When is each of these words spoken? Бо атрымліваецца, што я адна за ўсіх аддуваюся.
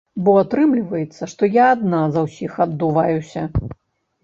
Бо 0.27 0.31
атрымліваецца, 0.43 1.23
што 1.33 1.43
я 1.57 1.67
адна 1.75 2.01
за 2.17 2.25
ўсіх 2.29 2.51
аддуваюся. 2.67 3.41